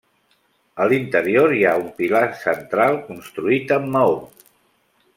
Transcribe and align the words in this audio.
A 0.85 0.87
l'interior 0.91 1.53
hi 1.57 1.61
ha 1.69 1.75
un 1.83 1.85
pilar 2.01 2.23
central 2.47 3.01
construït 3.13 3.79
amb 3.81 3.97
maó. 3.99 4.21